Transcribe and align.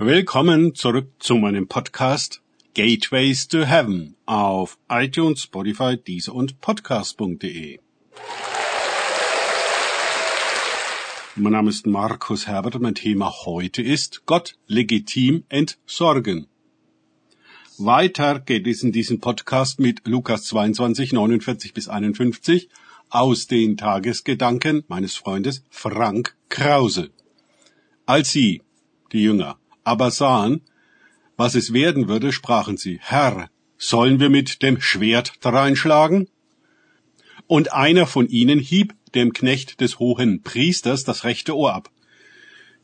Willkommen 0.00 0.76
zurück 0.76 1.10
zu 1.18 1.34
meinem 1.34 1.66
Podcast 1.66 2.40
Gateways 2.72 3.48
to 3.48 3.64
Heaven 3.64 4.14
auf 4.26 4.78
iTunes, 4.88 5.42
Spotify, 5.42 5.96
Deezer 5.96 6.36
und 6.36 6.60
Podcast.de. 6.60 7.80
Mein 11.34 11.52
Name 11.52 11.70
ist 11.70 11.84
Markus 11.88 12.46
Herbert. 12.46 12.80
Mein 12.80 12.94
Thema 12.94 13.44
heute 13.44 13.82
ist 13.82 14.22
Gott 14.24 14.56
legitim 14.68 15.42
entsorgen. 15.48 16.46
Weiter 17.76 18.38
geht 18.38 18.68
es 18.68 18.84
in 18.84 18.92
diesem 18.92 19.18
Podcast 19.18 19.80
mit 19.80 20.06
Lukas 20.06 20.44
22, 20.44 21.12
49 21.12 21.74
bis 21.74 21.88
51 21.88 22.68
aus 23.10 23.48
den 23.48 23.76
Tagesgedanken 23.76 24.84
meines 24.86 25.16
Freundes 25.16 25.64
Frank 25.70 26.36
Krause. 26.48 27.10
Als 28.06 28.30
sie, 28.30 28.62
die 29.10 29.24
Jünger, 29.24 29.58
aber 29.88 30.10
sahen, 30.10 30.60
was 31.36 31.54
es 31.54 31.72
werden 31.72 32.08
würde, 32.08 32.32
sprachen 32.32 32.76
sie, 32.76 32.98
Herr, 33.00 33.48
sollen 33.78 34.20
wir 34.20 34.28
mit 34.28 34.62
dem 34.62 34.80
Schwert 34.80 35.34
dreinschlagen? 35.40 36.28
Und 37.46 37.72
einer 37.72 38.06
von 38.06 38.28
ihnen 38.28 38.58
hieb 38.58 38.94
dem 39.14 39.32
Knecht 39.32 39.80
des 39.80 39.98
hohen 39.98 40.42
Priesters 40.42 41.04
das 41.04 41.24
rechte 41.24 41.56
Ohr 41.56 41.74
ab. 41.74 41.90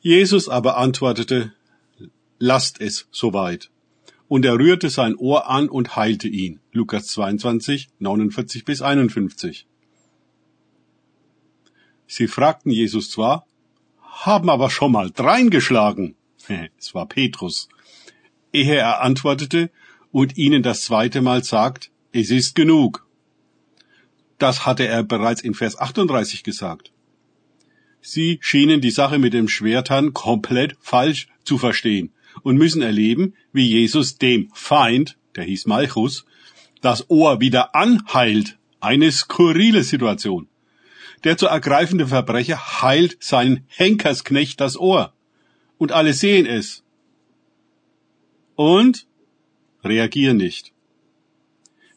Jesus 0.01 0.48
aber 0.48 0.77
antwortete, 0.79 1.53
lasst 2.39 2.81
es 2.81 3.07
soweit. 3.11 3.71
Und 4.29 4.45
er 4.45 4.59
rührte 4.59 4.89
sein 4.89 5.15
Ohr 5.17 5.51
an 5.51 5.69
und 5.69 5.97
heilte 5.97 6.29
ihn. 6.29 6.61
Lukas 6.73 7.07
22, 7.09 7.89
49 7.98 8.65
bis 8.65 8.81
51. 8.81 9.67
Sie 12.07 12.29
fragten 12.29 12.71
Jesus 12.71 13.11
zwar, 13.11 13.47
haben 14.01 14.48
aber 14.48 14.71
schon 14.71 14.93
mal 14.93 15.11
dreingeschlagen. 15.11 16.17
Es 16.79 16.95
war 16.95 17.07
Petrus, 17.07 17.69
ehe 18.53 18.77
er 18.77 19.03
antwortete 19.03 19.71
und 20.12 20.37
ihnen 20.37 20.62
das 20.62 20.83
zweite 20.83 21.23
Mal 21.23 21.42
sagt, 21.42 21.91
es 22.12 22.31
ist 22.31 22.55
genug. 22.55 23.06
Das 24.39 24.67
hatte 24.67 24.87
er 24.87 25.03
bereits 25.03 25.41
in 25.41 25.55
Vers 25.55 25.78
38 25.78 26.45
gesagt. 26.45 26.92
Sie 28.00 28.39
schienen 28.42 28.81
die 28.81 28.91
Sache 28.91 29.19
mit 29.19 29.33
dem 29.33 29.48
Schwertern 29.48 30.12
komplett 30.12 30.77
falsch 30.81 31.28
zu 31.45 31.56
verstehen 31.56 32.12
und 32.42 32.56
müssen 32.56 32.83
erleben, 32.83 33.34
wie 33.53 33.67
Jesus 33.67 34.19
dem 34.19 34.50
Feind, 34.53 35.17
der 35.37 35.45
hieß 35.45 35.67
Malchus, 35.67 36.27
das 36.81 37.09
Ohr 37.09 37.41
wieder 37.41 37.75
anheilt. 37.75 38.59
Eine 38.81 39.11
skurrile 39.11 39.83
Situation. 39.83 40.47
Der 41.25 41.39
zu 41.39 41.47
ergreifende 41.47 42.06
Verbrecher 42.06 42.83
heilt 42.83 43.17
seinen 43.20 43.65
Henkersknecht 43.69 44.61
das 44.61 44.77
Ohr 44.77 45.15
und 45.78 45.92
alle 45.92 46.12
sehen 46.12 46.47
es. 46.47 46.83
Und 48.56 49.06
reagieren 49.83 50.36
nicht. 50.36 50.72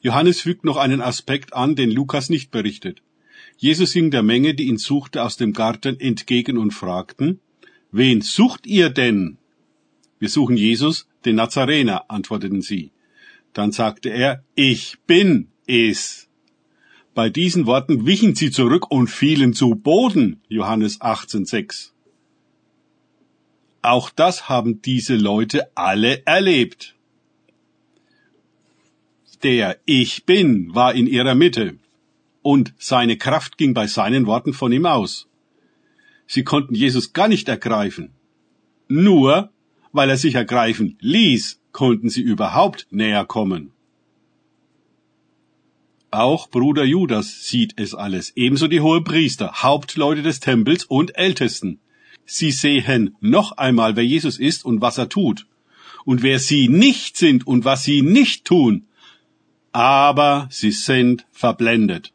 Johannes 0.02 0.42
fügt 0.42 0.64
noch 0.64 0.78
einen 0.78 1.02
Aspekt 1.02 1.54
an, 1.54 1.76
den 1.76 1.92
Lukas 1.92 2.30
nicht 2.30 2.52
berichtet. 2.52 3.02
Jesus 3.58 3.94
ging 3.94 4.12
der 4.12 4.24
Menge, 4.24 4.54
die 4.54 4.68
ihn 4.68 4.78
suchte, 4.78 5.24
aus 5.24 5.38
dem 5.38 5.54
Garten 5.54 6.00
entgegen 6.00 6.58
und 6.58 6.72
fragten, 6.72 7.40
Wen 7.92 8.22
sucht 8.22 8.68
ihr 8.68 8.90
denn? 8.90 9.38
Wir 10.20 10.30
suchen 10.30 10.58
Jesus, 10.58 11.08
den 11.26 11.36
Nazarener, 11.36 12.10
antworteten 12.10 12.62
sie. 12.62 12.92
Dann 13.54 13.72
sagte 13.72 14.10
er, 14.10 14.44
Ich 14.56 14.98
bin 15.08 15.48
es. 15.66 16.30
Bei 17.16 17.30
diesen 17.30 17.66
Worten 17.66 18.06
wichen 18.06 18.36
sie 18.36 18.52
zurück 18.52 18.92
und 18.92 19.10
fielen 19.10 19.54
zu 19.54 19.72
Boden, 19.72 20.42
Johannes 20.50 21.02
18,6. 21.02 21.92
Auch 23.82 24.10
das 24.10 24.50
haben 24.50 24.82
diese 24.82 25.16
Leute 25.16 25.70
alle 25.76 26.26
erlebt. 26.26 26.96
Der 29.44 29.78
Ich 29.86 30.26
bin 30.26 30.74
war 30.74 30.94
in 30.96 31.06
ihrer 31.06 31.36
Mitte 31.36 31.78
und 32.42 32.74
seine 32.80 33.18
Kraft 33.18 33.58
ging 33.58 33.74
bei 33.74 33.88
seinen 33.88 34.26
Worten 34.26 34.54
von 34.54 34.72
ihm 34.72 34.86
aus. 34.86 35.28
Sie 36.26 36.44
konnten 36.44 36.76
Jesus 36.76 37.14
gar 37.14 37.28
nicht 37.28 37.48
ergreifen. 37.48 38.12
Nur 38.88 39.52
weil 39.92 40.10
er 40.10 40.18
sich 40.18 40.36
ergreifen 40.36 40.98
ließ, 41.00 41.60
konnten 41.72 42.10
sie 42.10 42.22
überhaupt 42.22 42.88
näher 42.90 43.26
kommen. 43.26 43.72
Auch 46.10 46.50
Bruder 46.50 46.84
Judas 46.84 47.48
sieht 47.48 47.74
es 47.78 47.94
alles, 47.94 48.32
ebenso 48.36 48.68
die 48.68 48.80
Hohepriester, 48.80 49.64
Hauptleute 49.64 50.22
des 50.22 50.40
Tempels 50.40 50.86
und 50.86 51.18
Ältesten. 51.18 51.80
Sie 52.30 52.52
sehen 52.52 53.16
noch 53.22 53.54
einmal, 53.54 53.96
wer 53.96 54.06
Jesus 54.06 54.38
ist 54.38 54.66
und 54.66 54.82
was 54.82 54.98
er 54.98 55.08
tut. 55.08 55.48
Und 56.04 56.24
wer 56.24 56.40
sie 56.40 56.68
nicht 56.68 57.18
sind 57.18 57.48
und 57.48 57.64
was 57.64 57.84
sie 57.84 58.02
nicht 58.02 58.44
tun. 58.46 58.86
Aber 59.72 60.48
sie 60.52 60.72
sind 60.72 61.26
verblendet. 61.32 62.14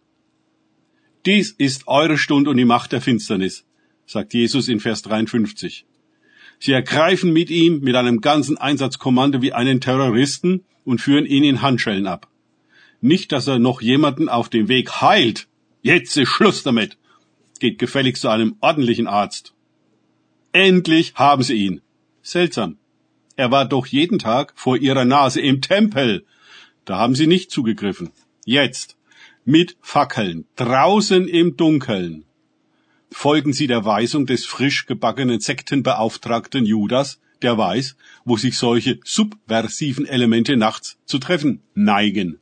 Dies 1.25 1.53
ist 1.53 1.89
eure 1.89 2.19
Stunde 2.19 2.50
und 2.50 2.59
die 2.59 2.65
Macht 2.65 2.93
der 2.93 3.00
Finsternis, 3.00 3.65
sagt 4.06 4.34
Jesus 4.34 4.69
in 4.69 4.81
Vers 4.81 5.03
53. 5.03 5.87
Sie 6.59 6.73
ergreifen 6.73 7.33
mit 7.33 7.49
ihm 7.49 7.81
mit 7.81 7.97
einem 7.97 8.21
ganzen 8.21 8.59
Einsatzkommando 8.59 9.41
wie 9.41 9.53
einen 9.53 9.81
Terroristen 9.81 10.65
und 10.84 11.00
führen 11.00 11.27
ihn 11.27 11.44
in 11.44 11.62
Handschellen 11.62 12.06
ab. 12.06 12.29
Nicht, 13.00 13.33
dass 13.33 13.47
er 13.47 13.59
noch 13.59 13.81
jemanden 13.81 14.29
auf 14.29 14.49
dem 14.49 14.69
Weg 14.69 15.00
heilt. 15.00 15.49
Jetzt 15.81 16.17
ist 16.17 16.29
Schluss 16.29 16.62
damit. 16.62 16.99
Geht 17.61 17.79
gefälligst 17.79 18.23
zu 18.23 18.29
einem 18.29 18.56
ordentlichen 18.61 19.06
Arzt. 19.06 19.55
Endlich 20.52 21.14
haben 21.14 21.42
sie 21.42 21.54
ihn. 21.54 21.80
Seltsam. 22.22 22.76
Er 23.36 23.50
war 23.50 23.64
doch 23.64 23.86
jeden 23.86 24.18
Tag 24.18 24.52
vor 24.54 24.76
ihrer 24.76 25.06
Nase 25.06 25.40
im 25.40 25.62
Tempel. 25.62 26.26
Da 26.84 26.98
haben 26.98 27.14
sie 27.14 27.26
nicht 27.26 27.50
zugegriffen. 27.50 28.10
Jetzt. 28.44 28.96
Mit 29.44 29.76
Fackeln. 29.80 30.46
Draußen 30.56 31.26
im 31.26 31.56
Dunkeln. 31.56 32.24
Folgen 33.10 33.52
sie 33.52 33.66
der 33.66 33.84
Weisung 33.84 34.26
des 34.26 34.44
frisch 34.44 34.86
gebackenen 34.86 35.40
Sektenbeauftragten 35.40 36.66
Judas, 36.66 37.19
der 37.40 37.56
weiß, 37.58 37.96
wo 38.24 38.36
sich 38.36 38.56
solche 38.56 39.00
subversiven 39.04 40.06
Elemente 40.06 40.56
nachts 40.56 40.98
zu 41.06 41.19
treffen 41.19 41.62
neigen. 41.74 42.38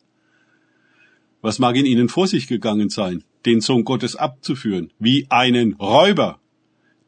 Was 1.42 1.58
mag 1.58 1.76
in 1.76 1.86
ihnen 1.86 2.08
vor 2.08 2.26
sich 2.26 2.46
gegangen 2.46 2.90
sein, 2.90 3.24
den 3.46 3.60
Sohn 3.60 3.84
Gottes 3.84 4.16
abzuführen, 4.16 4.92
wie 4.98 5.26
einen 5.30 5.74
Räuber? 5.74 6.39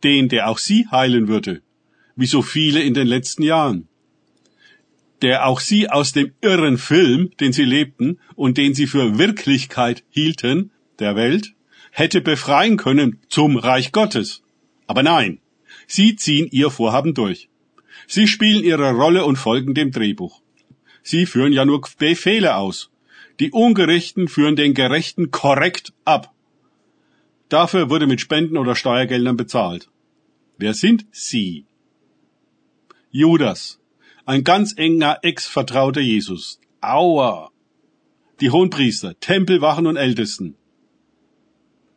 Den, 0.04 0.28
der 0.28 0.48
auch 0.48 0.58
sie 0.58 0.86
heilen 0.90 1.28
würde, 1.28 1.62
wie 2.16 2.26
so 2.26 2.42
viele 2.42 2.82
in 2.82 2.94
den 2.94 3.06
letzten 3.06 3.42
Jahren, 3.42 3.88
der 5.22 5.46
auch 5.46 5.60
sie 5.60 5.88
aus 5.88 6.12
dem 6.12 6.32
irren 6.40 6.78
Film, 6.78 7.30
den 7.40 7.52
sie 7.52 7.64
lebten 7.64 8.18
und 8.34 8.58
den 8.58 8.74
sie 8.74 8.86
für 8.86 9.18
Wirklichkeit 9.18 10.02
hielten, 10.10 10.72
der 10.98 11.14
Welt, 11.16 11.54
hätte 11.92 12.20
befreien 12.20 12.76
können 12.76 13.20
zum 13.28 13.56
Reich 13.56 13.92
Gottes. 13.92 14.42
Aber 14.86 15.02
nein, 15.02 15.38
sie 15.86 16.16
ziehen 16.16 16.48
ihr 16.50 16.70
Vorhaben 16.70 17.14
durch. 17.14 17.48
Sie 18.08 18.26
spielen 18.26 18.64
ihre 18.64 18.92
Rolle 18.92 19.24
und 19.24 19.36
folgen 19.36 19.74
dem 19.74 19.92
Drehbuch. 19.92 20.42
Sie 21.02 21.26
führen 21.26 21.52
ja 21.52 21.64
nur 21.64 21.82
Befehle 21.98 22.56
aus. 22.56 22.90
Die 23.38 23.50
Ungerechten 23.50 24.28
führen 24.28 24.56
den 24.56 24.74
Gerechten 24.74 25.30
korrekt 25.30 25.92
ab. 26.04 26.32
Dafür 27.48 27.90
wurde 27.90 28.06
mit 28.06 28.20
Spenden 28.20 28.56
oder 28.56 28.74
Steuergeldern 28.74 29.36
bezahlt. 29.36 29.88
Wer 30.58 30.74
sind 30.74 31.06
sie? 31.10 31.64
Judas, 33.10 33.80
ein 34.24 34.44
ganz 34.44 34.74
enger 34.76 35.18
Ex-Vertrauter 35.22 36.00
Jesus. 36.00 36.60
Aua! 36.80 37.50
Die 38.40 38.50
Hohenpriester, 38.50 39.18
Tempelwachen 39.18 39.86
und 39.86 39.96
Ältesten. 39.96 40.56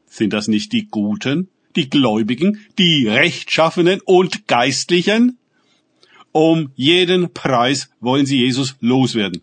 Sind 0.05 0.33
das 0.33 0.47
nicht 0.47 0.71
die 0.71 0.87
Guten, 0.87 1.49
die 1.75 1.89
Gläubigen, 1.89 2.59
die 2.77 3.07
Rechtschaffenen 3.07 4.01
und 4.01 4.47
Geistlichen? 4.47 5.37
Um 6.31 6.71
jeden 6.75 7.33
Preis 7.33 7.89
wollen 7.99 8.25
sie 8.25 8.39
Jesus 8.39 8.75
loswerden. 8.79 9.41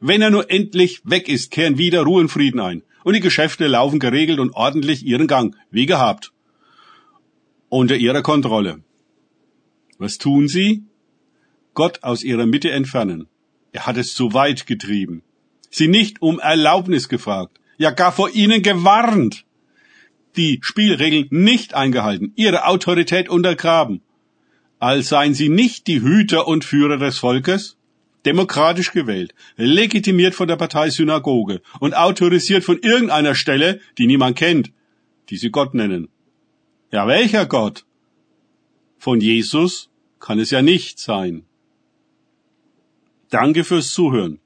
Wenn 0.00 0.22
er 0.22 0.30
nur 0.30 0.50
endlich 0.50 1.00
weg 1.04 1.28
ist, 1.28 1.50
kehren 1.50 1.78
wieder 1.78 2.02
Ruhe 2.02 2.22
und 2.22 2.28
Frieden 2.28 2.60
ein. 2.60 2.82
Und 3.02 3.14
die 3.14 3.20
Geschäfte 3.20 3.66
laufen 3.66 3.98
geregelt 3.98 4.38
und 4.40 4.52
ordentlich 4.52 5.04
ihren 5.04 5.26
Gang, 5.26 5.56
wie 5.70 5.86
gehabt 5.86 6.32
unter 7.70 7.96
ihrer 7.96 8.22
Kontrolle. 8.22 8.82
Was 9.98 10.18
tun 10.18 10.48
sie? 10.48 10.82
Gott 11.72 12.02
aus 12.02 12.22
ihrer 12.22 12.46
Mitte 12.46 12.70
entfernen. 12.70 13.28
Er 13.72 13.86
hat 13.86 13.96
es 13.96 14.12
zu 14.14 14.34
weit 14.34 14.66
getrieben. 14.66 15.22
Sie 15.70 15.88
nicht 15.88 16.20
um 16.20 16.40
Erlaubnis 16.40 17.08
gefragt, 17.08 17.60
ja 17.78 17.90
gar 17.90 18.12
vor 18.12 18.30
ihnen 18.30 18.62
gewarnt. 18.62 19.44
Die 20.36 20.58
Spielregeln 20.62 21.26
nicht 21.30 21.74
eingehalten, 21.74 22.32
ihre 22.36 22.66
Autorität 22.66 23.28
untergraben. 23.28 24.02
Als 24.78 25.08
seien 25.08 25.34
sie 25.34 25.48
nicht 25.48 25.86
die 25.86 26.00
Hüter 26.00 26.48
und 26.48 26.64
Führer 26.64 26.96
des 26.96 27.18
Volkes, 27.18 27.76
demokratisch 28.26 28.92
gewählt, 28.92 29.34
legitimiert 29.56 30.34
von 30.34 30.48
der 30.48 30.56
Partei 30.56 30.90
Synagoge 30.90 31.62
und 31.78 31.94
autorisiert 31.94 32.64
von 32.64 32.78
irgendeiner 32.80 33.34
Stelle, 33.34 33.80
die 33.98 34.06
niemand 34.06 34.36
kennt, 34.36 34.72
die 35.28 35.36
sie 35.36 35.50
Gott 35.50 35.74
nennen. 35.74 36.08
Ja, 36.92 37.06
welcher 37.06 37.46
Gott? 37.46 37.84
Von 38.98 39.20
Jesus 39.20 39.88
kann 40.18 40.38
es 40.38 40.50
ja 40.50 40.60
nicht 40.60 40.98
sein. 40.98 41.44
Danke 43.30 43.64
fürs 43.64 43.92
Zuhören. 43.92 44.40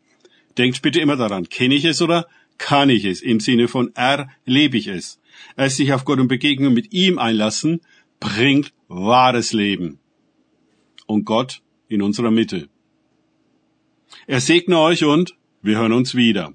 Denkt 0.59 0.83
bitte 0.83 1.01
immer 1.01 1.17
daran, 1.17 1.49
kenne 1.49 1.75
ich 1.75 1.85
es 1.85 2.03
oder 2.03 2.29
kann 2.59 2.91
ich 2.91 3.05
es? 3.05 3.23
Im 3.23 3.41
Sinne 3.41 3.67
von 3.67 3.95
erlebe 3.95 4.77
ich 4.77 4.87
es. 4.87 5.21
Es 5.57 5.77
sich 5.77 5.93
auf 5.93 6.05
Gott 6.05 6.21
und 6.21 6.29
Begegnung 6.29 6.75
mit 6.75 6.93
ihm 6.93 7.19
einlassen, 7.19 7.81
bringt 8.21 8.73
wahres 8.89 9.53
Leben. 9.53 9.99
Und 11.07 11.25
Gott 11.25 11.63
in 11.89 12.03
unserer 12.03 12.31
Mitte. 12.31 12.69
Er 14.27 14.41
segne 14.41 14.79
euch 14.79 15.05
und 15.05 15.37
wir 15.63 15.79
hören 15.79 15.93
uns 15.93 16.15
wieder. 16.15 16.53